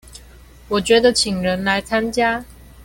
[0.67, 2.43] 我覺得請人來參加